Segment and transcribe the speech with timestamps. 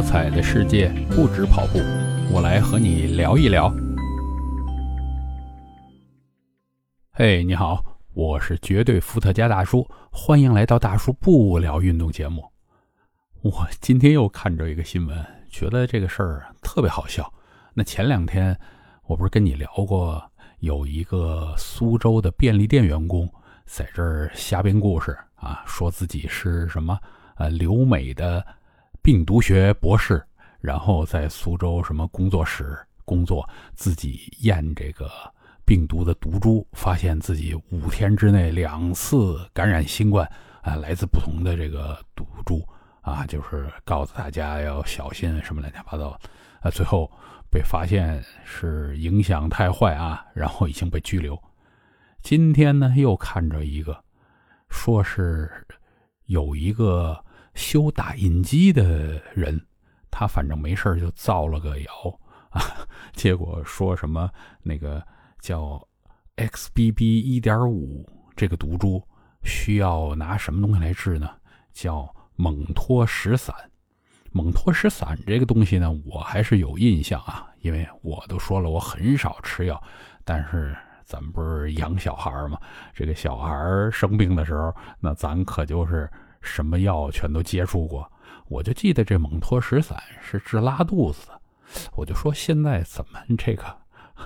[0.00, 1.78] 多彩的世界不止跑步，
[2.32, 3.70] 我来和你聊一聊。
[7.12, 7.84] 嘿，你好，
[8.14, 12.42] 我是绝对伏特加大叔，欢迎来到大叔不聊运动节目。
[13.42, 17.30] 我今天又看着一个新闻，觉得这个事儿特别好笑。
[17.74, 18.58] 那前两天
[19.04, 20.24] 我不是跟你聊过，
[20.60, 23.30] 有一个苏州的便利店员工
[23.66, 26.98] 在这儿瞎编故事啊，说自己是什么
[27.36, 28.42] 呃留美的。
[29.02, 30.22] 病毒学博士，
[30.60, 35.10] 然后在苏州什么工作室工作，自己验这个
[35.64, 42.62] 病毒的毒株，发现自己五天之内两次感染新冠，啊，来自不同的这个毒株，
[43.00, 46.10] 啊，就是告诉大家要小心什么乱七八糟，
[46.60, 47.10] 啊，最后
[47.50, 51.42] 被发现是影响太坏啊，然后已经被拘留。
[52.22, 54.04] 今天呢，又看着一个，
[54.68, 55.50] 说是
[56.26, 57.18] 有一个。
[57.54, 59.60] 修打印机的人，
[60.10, 62.62] 他反正没事就造了个谣啊，
[63.12, 64.30] 结果说什么
[64.62, 65.04] 那个
[65.40, 65.80] 叫
[66.36, 69.02] XBB 一点五这个毒株
[69.42, 71.28] 需要拿什么东西来治呢？
[71.72, 73.54] 叫蒙脱石散。
[74.32, 79.82] 蒙脱石散这个东西呢，我还是有印象啊，因为我都说了我很少吃药，
[80.24, 82.58] 但是咱们不是养小孩嘛，
[82.94, 83.52] 这个小孩
[83.90, 86.10] 生病的时候，那咱可就是。
[86.40, 88.10] 什么药全都接触过，
[88.48, 91.40] 我就记得这蒙脱石散是治拉肚子的。
[91.96, 93.64] 我就说现在怎么这个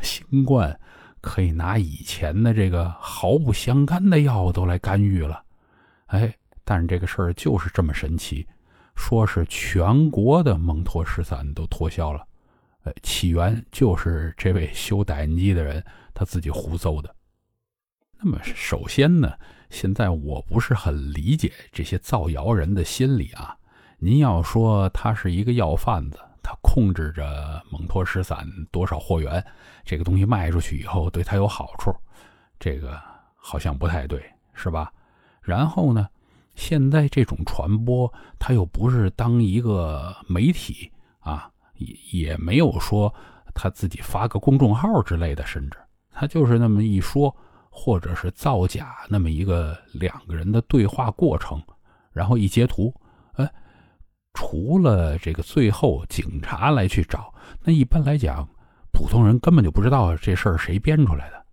[0.00, 0.78] 新冠
[1.20, 5.42] 可以拿以前的这个毫不相干的药都来干预了？
[6.06, 6.32] 哎，
[6.64, 8.46] 但是这个事儿就是这么神奇，
[8.94, 12.26] 说是全国的蒙脱石散都脱销了。
[12.84, 17.14] 哎，起源就是这位修打印机的人他自己胡诌的。
[18.28, 19.32] 那么首先呢？
[19.70, 23.56] 现在我不是很理解这些造谣人的心理啊！
[23.98, 29.44] 您要说他是一个药贩子，他控制着蒙脱石散多少货源，
[29.84, 31.94] 这个东西卖出去以后对他有好处，
[32.58, 33.00] 这个
[33.36, 34.20] 好像不太对，
[34.54, 34.92] 是吧？
[35.40, 36.08] 然后呢，
[36.56, 43.14] 现在这种传播，他又不是当一个媒体啊，也也没有说
[43.54, 45.78] 他自己发个公众号之类的，甚至
[46.10, 47.32] 他就是那么一说。
[47.78, 51.62] 或者是造假那么一个两个人的对话过程，
[52.10, 52.90] 然后一截图，
[53.34, 53.52] 哎，
[54.32, 57.32] 除了这个最后警察来去找，
[57.62, 58.48] 那一般来讲，
[58.92, 61.46] 普通人根本就不知道这事儿谁编出来的。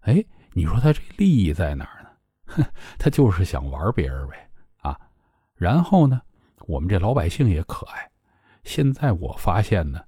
[0.00, 0.22] 哎，
[0.52, 2.10] 你说他这利益在哪儿呢？
[2.48, 2.64] 哼，
[2.98, 4.46] 他就是想玩别人呗
[4.82, 4.94] 啊。
[5.54, 6.20] 然后呢，
[6.66, 8.06] 我们这老百姓也可爱。
[8.62, 10.02] 现在我发现呢，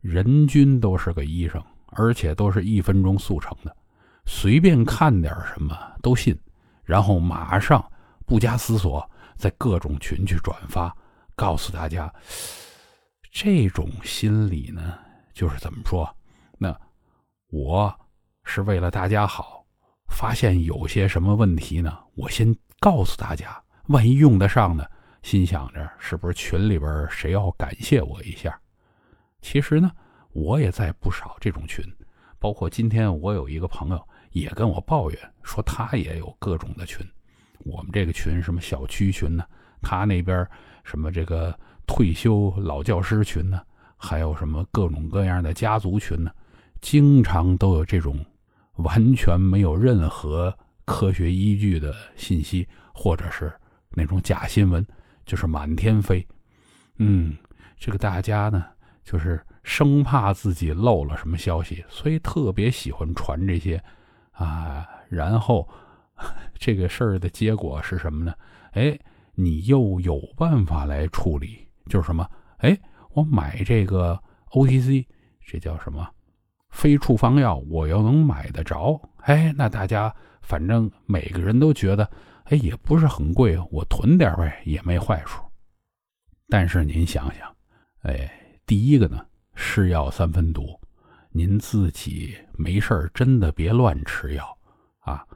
[0.00, 3.74] 人均都是个医生，而且都是一分钟速成的。
[4.26, 6.38] 随便看点什么都信，
[6.82, 7.84] 然后马上
[8.26, 10.94] 不加思索，在各种群去转发，
[11.36, 12.12] 告诉大家，
[13.30, 14.98] 这种心理呢，
[15.34, 16.08] 就是怎么说？
[16.56, 16.74] 那
[17.48, 17.94] 我
[18.44, 19.64] 是为了大家好，
[20.08, 21.98] 发现有些什么问题呢？
[22.14, 24.86] 我先告诉大家，万一用得上呢？
[25.22, 28.58] 心想着是不是群里边谁要感谢我一下？
[29.42, 29.90] 其实呢，
[30.32, 31.84] 我也在不少这种群，
[32.38, 34.08] 包括今天我有一个朋友。
[34.34, 37.06] 也跟我抱怨说他也有各种的群，
[37.58, 39.44] 我们这个群什么小区群呢？
[39.80, 40.46] 他那边
[40.82, 41.56] 什么这个
[41.86, 43.62] 退休老教师群呢？
[43.96, 46.32] 还有什么各种各样的家族群呢？
[46.80, 48.18] 经常都有这种
[48.78, 50.52] 完全没有任何
[50.84, 53.52] 科学依据的信息，或者是
[53.90, 54.84] 那种假新闻，
[55.24, 56.26] 就是满天飞。
[56.96, 57.36] 嗯，
[57.78, 58.66] 这个大家呢，
[59.04, 63.80] 就是生怕自己漏了什么消息，所以特别喜欢传这些。
[64.34, 65.68] 啊，然后
[66.54, 68.34] 这个事儿的结果是什么呢？
[68.72, 68.98] 哎，
[69.34, 72.28] 你又有办法来处理，就是什么？
[72.58, 72.78] 哎，
[73.10, 75.06] 我买这个 OTC，
[75.46, 76.08] 这叫什么？
[76.70, 79.00] 非处方药，我要能买得着。
[79.18, 82.10] 哎，那大家反正每个人都觉得，
[82.44, 85.44] 哎，也不是很贵，我囤点呗，也没坏处。
[86.48, 87.56] 但是您想想，
[88.02, 88.30] 哎，
[88.66, 90.78] 第一个呢，是药三分毒。
[91.36, 94.56] 您自己没事真的别乱吃药
[95.00, 95.26] 啊。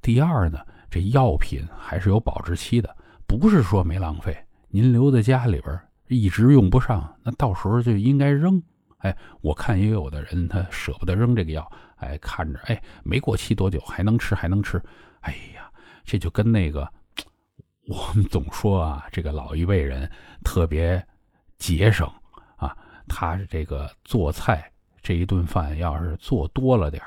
[0.00, 0.58] 第二呢，
[0.90, 2.96] 这药品还是有保质期的，
[3.26, 4.34] 不是说没浪费。
[4.68, 5.78] 您留在家里边
[6.08, 8.62] 一直用不上，那到时候就应该扔。
[9.00, 14.82] 哎，我看也有的人他舍不得扔这个药，哎，看着哎没过期多久还能吃还能吃。
[15.20, 15.70] 哎呀，
[16.02, 16.90] 这就跟那个
[17.88, 20.10] 我们总说啊，这个老一辈人
[20.42, 21.06] 特别
[21.58, 22.10] 节省
[22.56, 22.74] 啊，
[23.06, 24.66] 他这个做菜。
[25.02, 27.02] 这一顿饭要是做多了点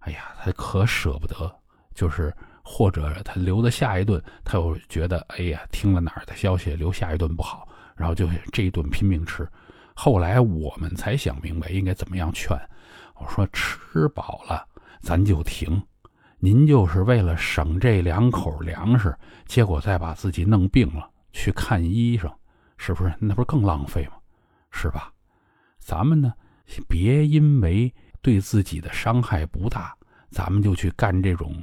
[0.00, 1.54] 哎呀，他可舍不得。
[1.94, 2.34] 就是
[2.64, 9.48] 或者他留的下一顿，他又觉得，哎呀，听了哪儿的消息，留下一顿不好，然后就这一顿拼命吃。
[9.94, 12.50] 后来我们才想明白应该怎么样劝。
[13.14, 14.66] 我说吃饱了
[15.00, 15.80] 咱就停，
[16.38, 19.16] 您就是为了省这两口粮食，
[19.46, 22.28] 结果再把自己弄病了去看医生，
[22.76, 23.14] 是不是？
[23.20, 24.14] 那不是更浪费吗？
[24.72, 25.12] 是吧？
[25.78, 26.32] 咱们呢，
[26.88, 29.96] 别因为对自己的伤害不大，
[30.30, 31.62] 咱们就去干这种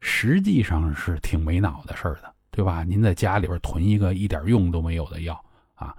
[0.00, 2.84] 实际上是挺没脑的事儿的，对吧？
[2.84, 5.42] 您在家里边囤一个一点用都没有的药
[5.74, 5.96] 啊，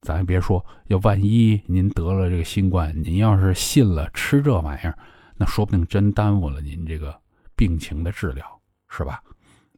[0.00, 4.98] 咱也别说，要万一您得了这个新冠，您要是信了吃这玩意儿，
[5.36, 7.18] 那说不定真耽误了您这个
[7.54, 9.22] 病情的治疗，是吧？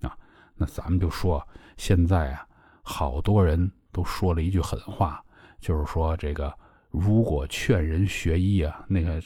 [0.01, 0.17] 啊，
[0.57, 1.47] 那咱们就说，
[1.77, 2.47] 现在啊，
[2.83, 5.23] 好多人都说了一句狠话。
[5.61, 6.55] 就是说，这个
[6.97, 9.21] 如果劝人学医啊，那个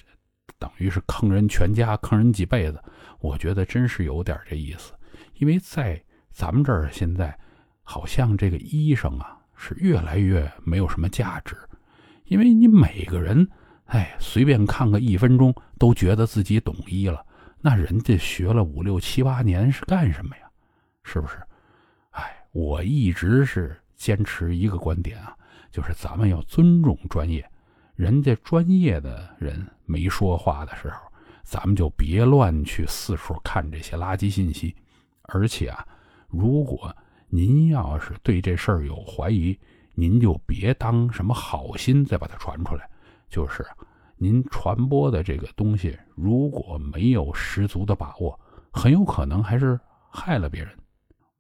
[0.59, 2.82] 等于是坑人全家，坑人几辈子。
[3.20, 4.94] 我觉得真是有点这意思，
[5.35, 7.38] 因为在咱们这儿现在，
[7.82, 11.55] 好像这个医生啊是越来越没有什么价值，
[12.25, 13.47] 因为你每个人，
[13.85, 17.23] 哎，随便看个一分钟都觉得自己懂医了，
[17.61, 20.49] 那人家学了五六七八年是干什么呀？
[21.03, 21.37] 是不是？
[22.12, 25.35] 哎，我一直是坚持一个观点啊。
[25.70, 27.47] 就是咱们要尊重专业，
[27.98, 31.00] 人家专业的人没说话的时候，
[31.42, 34.72] 咱们就别乱去四处看这些垃圾信息。
[35.22, 35.84] 而且啊，
[36.28, 36.94] 如果
[37.28, 39.58] 您要是对这事儿有怀疑，
[39.94, 42.88] 您就别当什么好心再把它传出来。
[43.28, 43.66] 就是
[44.16, 48.38] 您传播的这个东西，如果没有十足的把握，
[48.70, 49.76] 很有可能还是
[50.08, 50.70] 害了别人。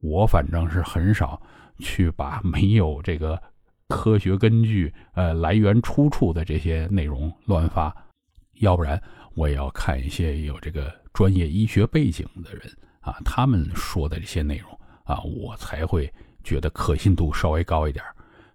[0.00, 1.40] 我反正是很少
[1.78, 3.40] 去把没有这个。
[3.88, 7.94] 科学根据，呃，来源出处的这些内容乱发，
[8.60, 9.02] 要不然
[9.34, 12.70] 我也要看一些有这个专业医学背景的人
[13.00, 14.70] 啊，他们说的这些内容
[15.04, 16.12] 啊，我才会
[16.44, 18.04] 觉得可信度稍微高一点。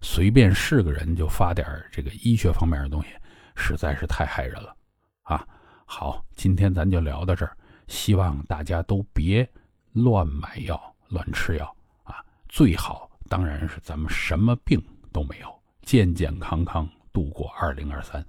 [0.00, 3.08] 随便是个人就发点这个医学方面的东西，
[3.56, 4.76] 实在是太害人了
[5.22, 5.44] 啊！
[5.84, 7.56] 好，今天咱就聊到这儿，
[7.88, 9.48] 希望大家都别
[9.94, 14.80] 乱买药、乱吃药啊，最好当然是咱们什么病。
[15.14, 18.26] 都没有，健健康康度过二零二三。